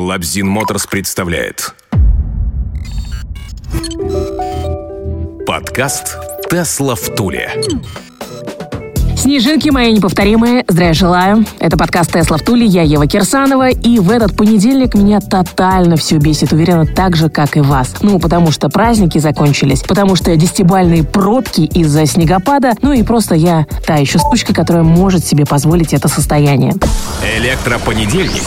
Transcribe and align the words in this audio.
Лабзин 0.00 0.48
Моторс 0.48 0.86
представляет 0.86 1.74
Подкаст 5.46 6.16
«Тесла 6.50 6.94
в 6.94 7.14
Туле». 7.14 7.50
Снежинки 9.14 9.68
мои 9.68 9.92
неповторимые, 9.92 10.64
здравия 10.66 10.94
желаю. 10.94 11.44
Это 11.58 11.76
подкаст 11.76 12.12
«Тесла 12.12 12.38
в 12.38 12.42
Туле», 12.42 12.64
я 12.64 12.80
Ева 12.80 13.06
Кирсанова, 13.06 13.68
и 13.68 13.98
в 13.98 14.10
этот 14.10 14.34
понедельник 14.34 14.94
меня 14.94 15.20
тотально 15.20 15.96
все 15.96 16.16
бесит, 16.16 16.54
уверена, 16.54 16.86
так 16.86 17.14
же, 17.14 17.28
как 17.28 17.58
и 17.58 17.60
вас. 17.60 17.96
Ну, 18.00 18.18
потому 18.18 18.52
что 18.52 18.70
праздники 18.70 19.18
закончились, 19.18 19.82
потому 19.82 20.16
что 20.16 20.34
десятибальные 20.34 21.04
пробки 21.04 21.60
из-за 21.60 22.06
снегопада, 22.06 22.72
ну 22.80 22.92
и 22.92 23.02
просто 23.02 23.34
я 23.34 23.66
та 23.86 23.96
еще 23.96 24.18
стучка, 24.18 24.54
которая 24.54 24.82
может 24.82 25.26
себе 25.26 25.44
позволить 25.44 25.92
это 25.92 26.08
состояние. 26.08 26.72
Электропонедельник 27.36 28.44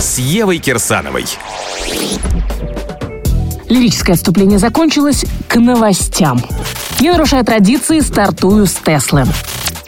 с 0.00 0.18
Евой 0.18 0.58
Кирсановой. 0.58 1.26
Лирическое 3.68 4.14
отступление 4.14 4.58
закончилось 4.58 5.24
к 5.48 5.56
новостям. 5.56 6.40
Не 7.00 7.10
нарушая 7.10 7.42
традиции, 7.44 8.00
стартую 8.00 8.66
с 8.66 8.74
Теслы. 8.74 9.24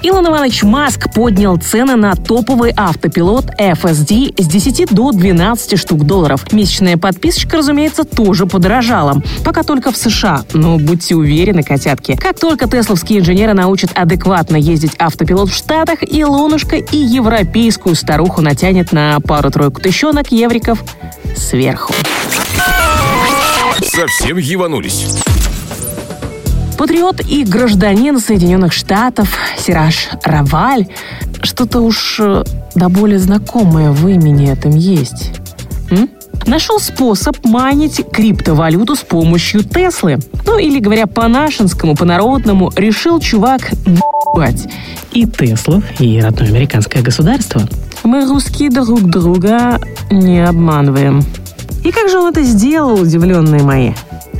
Илон 0.02 0.28
Иванович 0.28 0.62
Маск 0.62 1.12
поднял 1.12 1.58
цены 1.58 1.94
на 1.94 2.14
топовый 2.14 2.72
автопилот 2.74 3.46
FSD 3.58 4.42
с 4.42 4.46
10 4.46 4.94
до 4.94 5.12
12 5.12 5.78
штук 5.78 6.04
долларов. 6.04 6.50
Месячная 6.52 6.96
подписочка, 6.96 7.58
разумеется, 7.58 8.04
тоже 8.04 8.46
подорожала. 8.46 9.22
Пока 9.44 9.62
только 9.62 9.92
в 9.92 9.96
США. 9.96 10.44
Но 10.54 10.78
будьте 10.78 11.14
уверены, 11.16 11.62
котятки, 11.62 12.16
как 12.16 12.38
только 12.38 12.66
тесловские 12.66 13.20
инженеры 13.20 13.52
научат 13.52 13.90
адекватно 13.94 14.56
ездить 14.56 14.92
автопилот 14.98 15.50
в 15.50 15.54
Штатах, 15.54 15.98
Илонушка 16.02 16.76
и 16.76 16.96
европейскую 16.96 17.94
старуху 17.94 18.40
натянет 18.40 18.92
на 18.92 19.20
пару-тройку 19.20 19.82
тыщенок 19.82 20.32
евриков 20.32 20.82
сверху. 21.36 21.92
Совсем 23.82 24.38
еванулись. 24.38 25.20
Патриот 26.80 27.20
и 27.28 27.44
гражданин 27.44 28.18
Соединенных 28.18 28.72
Штатов 28.72 29.36
Сираж 29.58 30.08
Раваль. 30.24 30.86
Что-то 31.42 31.80
уж 31.80 32.16
э, 32.20 32.42
до 32.74 32.88
более 32.88 33.18
знакомое 33.18 33.90
в 33.90 34.08
имени 34.08 34.50
этом 34.50 34.70
есть. 34.70 35.32
М? 35.90 36.08
Нашел 36.46 36.80
способ 36.80 37.44
майнить 37.44 38.00
криптовалюту 38.10 38.96
с 38.96 39.00
помощью 39.00 39.62
Теслы. 39.62 40.20
Ну, 40.46 40.56
или 40.56 40.78
говоря 40.78 41.06
по-нашенскому, 41.06 41.94
по-народному, 41.96 42.72
решил 42.74 43.20
чувак 43.20 43.72
ебать 44.34 44.66
и 45.12 45.26
Теслу, 45.26 45.82
и 45.98 46.18
родное 46.18 46.48
американское 46.48 47.02
государство. 47.02 47.60
Мы 48.04 48.26
русские 48.26 48.70
друг 48.70 49.02
друга 49.02 49.78
не 50.10 50.42
обманываем. 50.42 51.22
И 51.84 51.92
как 51.92 52.08
же 52.08 52.18
он 52.18 52.30
это 52.30 52.42
сделал, 52.42 52.98
удивленные 52.98 53.62
мои? 53.62 53.92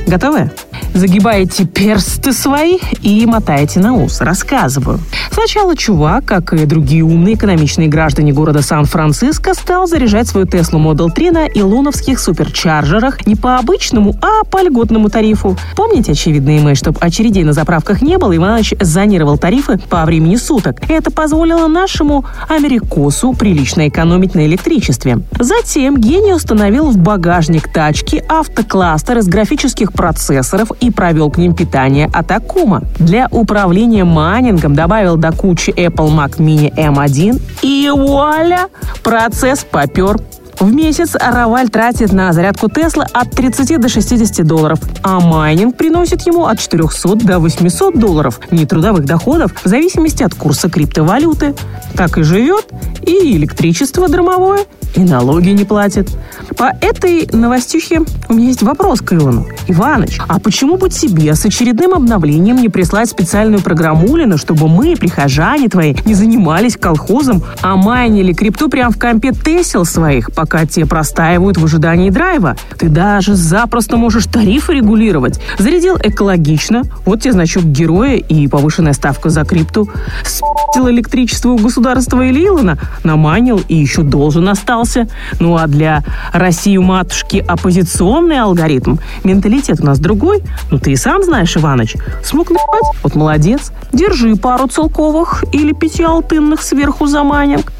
Готовы? 0.07 0.49
Загибаете 0.93 1.65
персты 1.65 2.33
свои 2.33 2.77
и 3.01 3.25
мотаете 3.25 3.79
на 3.79 3.93
ус. 3.93 4.19
Рассказываю. 4.19 4.99
Сначала 5.31 5.75
чувак, 5.75 6.25
как 6.25 6.53
и 6.53 6.65
другие 6.65 7.03
умные 7.03 7.35
экономичные 7.35 7.87
граждане 7.87 8.33
города 8.33 8.61
Сан-Франциско, 8.61 9.53
стал 9.53 9.87
заряжать 9.87 10.27
свою 10.27 10.45
Теслу 10.45 10.79
Model 10.79 11.09
3 11.09 11.31
на 11.31 11.47
илоновских 11.47 12.19
суперчарджерах 12.19 13.25
не 13.25 13.35
по 13.35 13.57
обычному, 13.57 14.15
а 14.21 14.43
по 14.43 14.61
льготному 14.61 15.09
тарифу. 15.09 15.57
Помните 15.77 16.11
очевидный 16.11 16.57
имей, 16.57 16.75
чтобы 16.75 16.99
очередей 16.99 17.45
на 17.45 17.53
заправках 17.53 18.01
не 18.01 18.17
было, 18.17 18.35
Иванович 18.35 18.73
зонировал 18.81 19.37
тарифы 19.37 19.77
по 19.77 20.03
времени 20.03 20.35
суток. 20.35 20.81
Это 20.89 21.09
позволило 21.09 21.67
нашему 21.67 22.25
америкосу 22.49 23.31
прилично 23.33 23.87
экономить 23.87 24.35
на 24.35 24.45
электричестве. 24.45 25.19
Затем 25.39 25.97
гений 25.97 26.33
установил 26.33 26.91
в 26.91 26.97
багажник 26.97 27.71
тачки 27.71 28.21
автокластер 28.27 29.19
из 29.19 29.27
графических 29.27 29.93
процессоров 29.93 30.71
и 30.81 30.91
провел 30.91 31.29
к 31.31 31.37
ним 31.37 31.53
питание 31.55 32.09
от 32.11 32.31
Акума. 32.31 32.83
Для 32.99 33.27
управления 33.31 34.03
майнингом 34.03 34.75
добавил 34.75 35.15
до 35.15 35.31
кучи 35.31 35.69
Apple 35.69 36.09
Mac 36.09 36.37
Mini 36.39 36.73
M1 36.75 37.41
и 37.61 37.89
вуаля! 37.89 38.67
Процесс 39.03 39.63
попер. 39.63 40.17
В 40.61 40.71
месяц 40.71 41.15
Раваль 41.15 41.69
тратит 41.69 42.13
на 42.13 42.31
зарядку 42.33 42.69
Тесла 42.69 43.07
от 43.13 43.31
30 43.31 43.81
до 43.81 43.89
60 43.89 44.45
долларов, 44.45 44.77
а 45.01 45.19
майнинг 45.19 45.75
приносит 45.75 46.21
ему 46.27 46.45
от 46.45 46.59
400 46.59 47.15
до 47.15 47.39
800 47.39 47.97
долларов 47.97 48.39
нетрудовых 48.51 49.03
доходов 49.05 49.53
в 49.63 49.67
зависимости 49.67 50.21
от 50.21 50.35
курса 50.35 50.69
криптовалюты. 50.69 51.55
Так 51.95 52.19
и 52.19 52.21
живет, 52.21 52.67
и 53.01 53.35
электричество 53.37 54.07
дармовое, 54.07 54.65
и 54.95 54.99
налоги 54.99 55.49
не 55.49 55.63
платит. 55.63 56.09
По 56.57 56.71
этой 56.81 57.27
новостюхе 57.31 58.01
у 58.29 58.33
меня 58.33 58.49
есть 58.49 58.61
вопрос 58.61 59.01
к 59.01 59.13
Илону. 59.13 59.47
Иваныч, 59.67 60.19
а 60.27 60.39
почему 60.39 60.77
бы 60.77 60.89
тебе 60.89 61.33
с 61.33 61.45
очередным 61.45 61.93
обновлением 61.93 62.57
не 62.57 62.69
прислать 62.69 63.09
специальную 63.09 63.63
программулину, 63.63 64.37
чтобы 64.37 64.67
мы, 64.67 64.95
прихожане 64.95 65.69
твои, 65.69 65.95
не 66.05 66.13
занимались 66.13 66.77
колхозом, 66.77 67.43
а 67.61 67.75
майнили 67.75 68.33
крипту 68.33 68.69
прямо 68.69 68.91
в 68.91 68.99
компе 68.99 69.31
Тесел 69.31 69.85
своих, 69.85 70.31
пока 70.33 70.50
те 70.69 70.85
простаивают 70.85 71.57
в 71.57 71.65
ожидании 71.65 72.09
драйва? 72.09 72.55
Ты 72.77 72.89
даже 72.89 73.35
запросто 73.35 73.97
можешь 73.97 74.25
тарифы 74.25 74.73
регулировать. 74.73 75.39
Зарядил 75.57 75.97
экологично, 75.97 76.83
вот 77.05 77.21
тебе 77.21 77.33
значок 77.33 77.63
героя 77.63 78.15
и 78.15 78.47
повышенная 78.47 78.93
ставка 78.93 79.29
за 79.29 79.43
крипту. 79.45 79.89
Спил 80.23 80.89
электричество 80.89 81.49
у 81.49 81.57
государства 81.57 82.21
или 82.21 82.45
Илона, 82.45 82.77
наманил 83.03 83.61
и 83.67 83.75
еще 83.75 84.03
должен 84.03 84.47
остался. 84.49 85.07
Ну 85.39 85.57
а 85.57 85.67
для 85.67 86.03
России 86.33 86.77
матушки 86.77 87.43
оппозиционный 87.45 88.39
алгоритм, 88.39 88.97
менталитет 89.23 89.81
у 89.81 89.85
нас 89.85 89.99
другой. 89.99 90.43
Ну 90.69 90.79
ты 90.79 90.91
и 90.91 90.95
сам 90.95 91.23
знаешь, 91.23 91.55
Иваныч. 91.55 91.95
Смог 92.23 92.49
наебать? 92.49 92.97
Вот 93.03 93.15
молодец. 93.15 93.71
Держи 93.93 94.35
пару 94.35 94.67
целковых 94.67 95.43
или 95.53 95.73
пяти 95.73 96.03
алтынных 96.03 96.61
сверху 96.61 97.07
за 97.07 97.23
майнинг. 97.23 97.71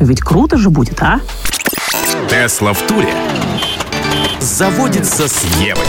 Ведь 0.00 0.20
круто 0.20 0.56
же 0.56 0.70
будет, 0.70 1.00
а? 1.02 1.20
Тесла 2.32 2.72
в 2.72 2.80
туре 2.86 3.12
заводится 4.40 5.28
с 5.28 5.44
Евой. 5.60 5.84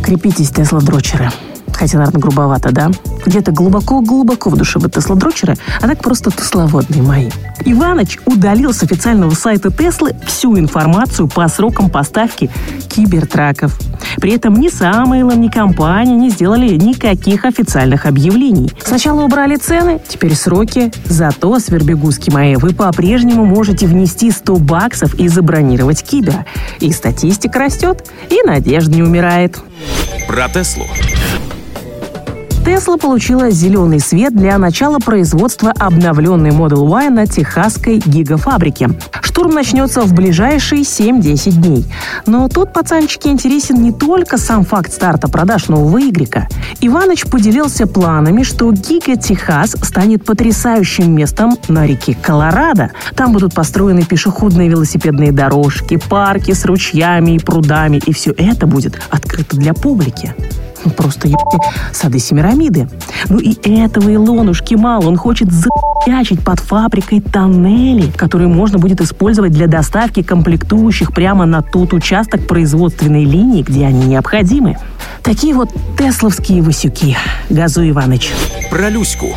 Крепитесь, 0.00 0.50
Тесла-дрочеры. 0.50 1.28
Хотя, 1.72 1.98
наверное, 1.98 2.20
грубовато, 2.20 2.70
да? 2.70 2.88
Где-то 3.24 3.52
глубоко-глубоко 3.52 4.50
в 4.50 4.56
душе 4.56 4.78
вы 4.78 4.88
Тесла-дрочеры, 4.88 5.56
а 5.80 5.86
так 5.86 5.98
просто 5.98 6.30
тесловодные 6.30 7.02
мои. 7.02 7.30
Иваныч 7.64 8.18
удалил 8.26 8.72
с 8.72 8.82
официального 8.82 9.34
сайта 9.34 9.70
Теслы 9.70 10.14
всю 10.26 10.58
информацию 10.58 11.28
по 11.28 11.46
срокам 11.48 11.88
поставки 11.88 12.50
кибертраков. 12.88 13.78
При 14.16 14.32
этом 14.32 14.54
ни 14.54 14.68
сам 14.68 15.14
Илон, 15.14 15.40
ни 15.40 15.48
компания 15.48 16.14
не 16.14 16.30
сделали 16.30 16.76
никаких 16.76 17.44
официальных 17.44 18.06
объявлений. 18.06 18.70
Сначала 18.84 19.22
убрали 19.22 19.56
цены, 19.56 20.00
теперь 20.06 20.34
сроки. 20.34 20.92
Зато, 21.06 21.58
свербегузки 21.58 22.30
мои, 22.30 22.56
вы 22.56 22.74
по-прежнему 22.74 23.44
можете 23.44 23.86
внести 23.86 24.30
100 24.30 24.56
баксов 24.56 25.14
и 25.14 25.28
забронировать 25.28 26.02
кибера. 26.02 26.44
И 26.80 26.92
статистика 26.92 27.58
растет, 27.58 28.08
и 28.30 28.42
надежда 28.46 28.94
не 28.94 29.02
умирает. 29.02 29.58
Про 30.28 30.48
Теслу 30.48 30.84
Тесла 32.64 32.96
получила 32.96 33.50
зеленый 33.50 34.00
свет 34.00 34.34
для 34.34 34.58
начала 34.58 34.98
производства 34.98 35.72
обновленной 35.78 36.50
Model 36.50 36.84
Y 36.88 37.08
на 37.08 37.24
техасской 37.24 38.02
гигафабрике. 38.04 38.90
Штурм 39.22 39.52
начнется 39.52 40.02
в 40.02 40.12
ближайшие 40.12 40.82
7-10 40.82 41.50
дней. 41.52 41.84
Но 42.26 42.48
тут, 42.48 42.72
пацанчики, 42.72 43.28
интересен 43.28 43.80
не 43.80 43.92
только 43.92 44.38
сам 44.38 44.64
факт 44.64 44.92
старта 44.92 45.28
продаж 45.28 45.68
нового 45.68 45.98
Y. 45.98 46.48
Иваныч 46.80 47.26
поделился 47.26 47.86
планами, 47.86 48.42
что 48.42 48.72
Гига 48.72 49.16
Техас 49.16 49.76
станет 49.80 50.24
потрясающим 50.24 51.14
местом 51.14 51.56
на 51.68 51.86
реке 51.86 52.16
Колорадо. 52.20 52.90
Там 53.14 53.32
будут 53.32 53.54
построены 53.54 54.04
пешеходные 54.04 54.68
велосипедные 54.68 55.30
дорожки, 55.30 55.96
парки 56.08 56.52
с 56.52 56.64
ручьями 56.64 57.36
и 57.36 57.38
прудами, 57.38 58.02
и 58.04 58.12
все 58.12 58.32
это 58.36 58.66
будет 58.66 59.00
открыто 59.10 59.56
для 59.56 59.74
публики. 59.74 60.34
Ну, 60.84 60.90
просто 60.90 61.28
ебки 61.28 61.58
сады 61.92 62.18
Семирамиды. 62.18 62.88
Ну 63.28 63.38
и 63.38 63.54
этого 63.68 64.14
Илонушки 64.14 64.74
мало. 64.74 65.06
Он 65.06 65.16
хочет 65.16 65.48
запячить 65.50 66.44
под 66.44 66.60
фабрикой 66.60 67.20
тоннели, 67.20 68.10
которые 68.10 68.48
можно 68.48 68.78
будет 68.78 69.00
использовать 69.00 69.52
для 69.52 69.66
доставки 69.66 70.22
комплектующих 70.22 71.12
прямо 71.12 71.46
на 71.46 71.62
тот 71.62 71.92
участок 71.92 72.46
производственной 72.46 73.24
линии, 73.24 73.62
где 73.62 73.86
они 73.86 74.06
необходимы. 74.06 74.76
Такие 75.22 75.54
вот 75.54 75.70
тесловские 75.98 76.62
васюки. 76.62 77.16
Газу 77.48 77.88
Иваныч. 77.88 78.32
Про 78.70 78.90
Люську. 78.90 79.28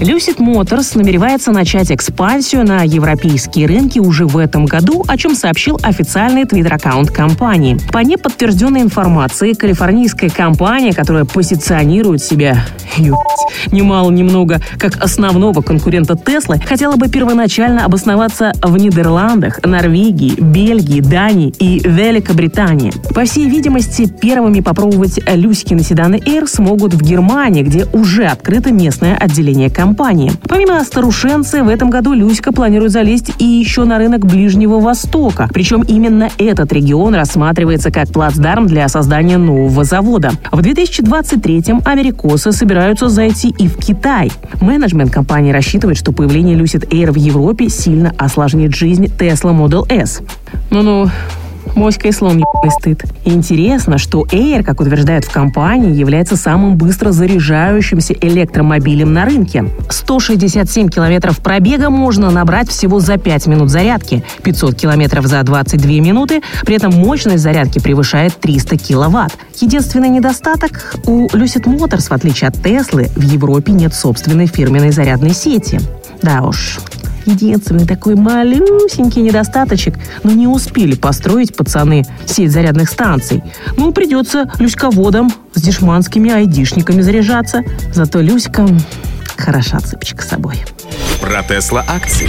Lucid 0.00 0.36
Motors 0.38 0.96
намеревается 0.96 1.50
начать 1.50 1.90
экспансию 1.90 2.64
на 2.64 2.84
европейские 2.84 3.66
рынки 3.66 3.98
уже 3.98 4.26
в 4.26 4.36
этом 4.36 4.64
году, 4.64 5.04
о 5.08 5.16
чем 5.16 5.34
сообщил 5.34 5.76
официальный 5.82 6.44
твиттер-аккаунт 6.44 7.10
компании. 7.10 7.76
По 7.92 7.98
неподтвержденной 7.98 8.82
информации, 8.82 9.54
калифорнийская 9.54 10.30
компания, 10.30 10.92
которая 10.92 11.24
позиционирует 11.24 12.22
себя, 12.22 12.64
ёпть, 12.96 13.72
немало-немного, 13.72 14.60
как 14.78 15.02
основного 15.02 15.62
конкурента 15.62 16.14
Теслы, 16.14 16.60
хотела 16.64 16.94
бы 16.94 17.08
первоначально 17.08 17.84
обосноваться 17.84 18.52
в 18.62 18.76
Нидерландах, 18.76 19.60
Норвегии, 19.64 20.40
Бельгии, 20.40 21.00
Дании 21.00 21.52
и 21.58 21.80
Великобритании. 21.80 22.92
По 23.14 23.24
всей 23.24 23.48
видимости, 23.48 24.06
первыми 24.06 24.60
попробовать 24.60 25.18
Люськины 25.26 25.82
седаны 25.82 26.16
Air 26.16 26.46
смогут 26.46 26.94
в 26.94 27.02
Германии, 27.02 27.64
где 27.64 27.84
уже 27.92 28.26
открыто 28.26 28.70
местное 28.70 29.16
отделение 29.16 29.68
компании. 29.70 29.87
Помимо 30.48 30.82
старушенцы, 30.84 31.62
в 31.62 31.68
этом 31.68 31.90
году 31.90 32.12
Люська 32.12 32.52
планирует 32.52 32.92
залезть 32.92 33.32
и 33.38 33.44
еще 33.44 33.84
на 33.84 33.98
рынок 33.98 34.24
Ближнего 34.26 34.80
Востока. 34.80 35.48
Причем 35.52 35.82
именно 35.82 36.28
этот 36.38 36.72
регион 36.72 37.14
рассматривается 37.14 37.90
как 37.90 38.08
плацдарм 38.08 38.66
для 38.66 38.88
создания 38.88 39.38
нового 39.38 39.84
завода. 39.84 40.32
В 40.50 40.60
2023-м 40.60 41.82
америкосы 41.84 42.52
собираются 42.52 43.08
зайти 43.08 43.54
и 43.58 43.68
в 43.68 43.76
Китай. 43.76 44.30
Менеджмент 44.60 45.12
компании 45.12 45.52
рассчитывает, 45.52 45.98
что 45.98 46.12
появление 46.12 46.56
Lucid 46.56 46.88
Air 46.88 47.12
в 47.12 47.16
Европе 47.16 47.68
сильно 47.68 48.12
осложнит 48.18 48.74
жизнь 48.74 49.06
Tesla 49.06 49.54
Model 49.56 49.86
S. 49.90 50.20
Ну-ну, 50.70 51.08
Моська 51.74 52.08
и 52.08 52.12
слон 52.12 52.38
ебаный 52.38 52.70
стыд. 52.78 53.04
Интересно, 53.24 53.98
что 53.98 54.24
Air, 54.24 54.62
как 54.62 54.80
утверждают 54.80 55.24
в 55.24 55.32
компании, 55.32 55.94
является 55.94 56.36
самым 56.36 56.76
быстро 56.76 57.12
заряжающимся 57.12 58.14
электромобилем 58.14 59.12
на 59.12 59.24
рынке. 59.24 59.66
167 59.88 60.88
километров 60.88 61.38
пробега 61.38 61.90
можно 61.90 62.30
набрать 62.30 62.68
всего 62.68 63.00
за 63.00 63.16
5 63.16 63.46
минут 63.46 63.70
зарядки, 63.70 64.24
500 64.42 64.74
километров 64.74 65.26
за 65.26 65.42
22 65.42 65.90
минуты, 66.00 66.42
при 66.64 66.76
этом 66.76 66.92
мощность 66.92 67.42
зарядки 67.42 67.78
превышает 67.78 68.38
300 68.40 68.76
киловатт. 68.76 69.36
Единственный 69.60 70.08
недостаток– 70.08 70.94
у 71.06 71.26
Lucid 71.28 71.64
Motors, 71.64 72.08
в 72.08 72.12
отличие 72.12 72.48
от 72.48 72.62
Теслы, 72.62 73.08
в 73.16 73.22
Европе 73.22 73.72
нет 73.72 73.94
собственной 73.94 74.46
фирменной 74.46 74.92
зарядной 74.92 75.34
сети. 75.34 75.80
Да 76.22 76.42
уж, 76.42 76.78
единственный 77.28 77.86
такой 77.86 78.14
малюсенький 78.14 79.22
недостаточек, 79.22 79.94
но 80.22 80.32
не 80.32 80.46
успели 80.46 80.94
построить 80.94 81.56
пацаны 81.56 82.04
сеть 82.26 82.52
зарядных 82.52 82.88
станций. 82.88 83.42
Ну, 83.76 83.92
придется 83.92 84.50
люсьководам 84.58 85.32
с 85.54 85.62
дешманскими 85.62 86.30
айдишниками 86.30 87.00
заряжаться. 87.00 87.62
Зато 87.92 88.20
Люська 88.20 88.66
хороша 89.36 89.80
цыпочка 89.80 90.22
собой. 90.22 90.56
Про 91.20 91.42
Тесла 91.42 91.84
акции. 91.88 92.28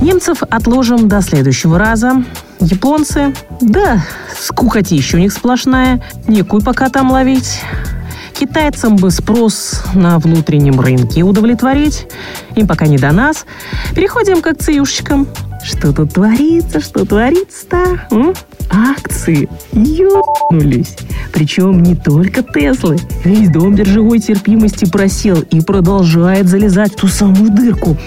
Немцев 0.00 0.42
отложим 0.42 1.08
до 1.08 1.20
следующего 1.20 1.78
раза. 1.78 2.24
Японцы, 2.60 3.34
да, 3.60 4.04
скукотища 4.38 5.16
у 5.16 5.20
них 5.20 5.32
сплошная. 5.32 6.02
Некую 6.26 6.62
пока 6.62 6.88
там 6.88 7.10
ловить. 7.10 7.60
Китайцам 8.40 8.96
бы 8.96 9.10
спрос 9.10 9.84
на 9.92 10.18
внутреннем 10.18 10.80
рынке 10.80 11.22
удовлетворить. 11.22 12.06
Им 12.54 12.66
пока 12.66 12.86
не 12.86 12.96
до 12.96 13.12
нас. 13.12 13.44
Переходим 13.94 14.40
к 14.40 14.46
акциюшечкам. 14.46 15.28
Что 15.62 15.92
тут 15.92 16.14
творится, 16.14 16.80
что 16.80 17.04
творится-то? 17.04 18.00
м? 18.10 18.32
Акции 18.70 19.46
ёбнулись. 19.72 20.96
Причем 21.34 21.82
не 21.82 21.94
только 21.94 22.42
Теслы. 22.42 22.96
Весь 23.24 23.50
дом 23.50 23.74
биржевой 23.74 24.20
терпимости 24.20 24.90
просел 24.90 25.42
и 25.42 25.60
продолжает 25.60 26.48
залезать 26.48 26.94
в 26.94 26.96
ту 26.96 27.08
самую 27.08 27.50
дырку. 27.50 27.98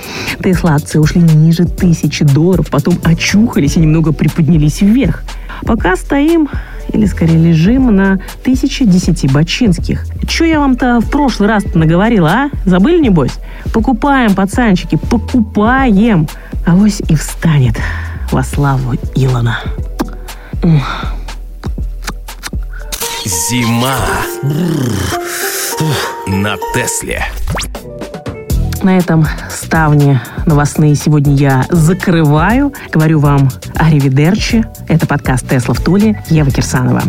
Тесла 0.44 0.78
акции 0.78 0.98
ушли 0.98 1.22
ниже 1.22 1.66
тысячи 1.66 2.26
долларов, 2.26 2.72
потом 2.72 2.98
очухались 3.04 3.78
и 3.78 3.82
немного 3.82 4.12
приподнялись 4.14 4.82
вверх. 4.82 5.24
Пока 5.62 5.96
стоим, 5.96 6.50
или 6.92 7.06
скорее 7.06 7.38
лежим 7.38 7.96
на 7.96 8.14
1010 8.42 9.32
бачинских. 9.32 10.06
Че 10.28 10.46
я 10.46 10.60
вам-то 10.60 11.00
в 11.00 11.10
прошлый 11.10 11.50
раз 11.50 11.64
наговорила, 11.74 12.30
а? 12.30 12.50
Забыли, 12.66 13.00
небось? 13.00 13.40
Покупаем, 13.74 14.36
пацанчики, 14.36 14.98
покупаем. 15.10 16.28
Авось 16.66 17.02
и 17.08 17.16
встанет 17.16 17.76
во 18.32 18.44
славу 18.44 18.94
Илона. 19.16 19.60
Зима. 23.26 23.98
На 26.28 26.56
Тесле. 26.74 27.26
На 28.84 28.98
этом 28.98 29.26
ставни 29.50 30.20
новостные 30.46 30.96
сегодня 30.96 31.34
я 31.36 31.66
закрываю. 31.70 32.74
Говорю 32.92 33.20
вам 33.20 33.50
аривидерчи. 33.76 34.66
Это 34.90 35.08
подкаст 35.08 35.48
«Тесла 35.48 35.74
в 35.74 35.80
Туле». 35.80 36.22
Ева 36.30 36.52
Кирсанова. 36.52 37.02